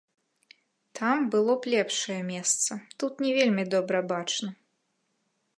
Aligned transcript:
Там 0.99 1.17
было 1.35 1.55
б 1.65 1.75
лепшае 1.75 2.17
месца, 2.31 2.71
тут 3.05 3.13
не 3.27 3.31
вельмі 3.39 3.63
добра 3.77 4.05
бачна. 4.15 4.49